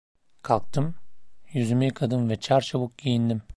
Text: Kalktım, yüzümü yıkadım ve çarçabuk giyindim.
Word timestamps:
Kalktım, 0.41 0.95
yüzümü 1.53 1.85
yıkadım 1.85 2.29
ve 2.29 2.35
çarçabuk 2.39 2.97
giyindim. 2.97 3.41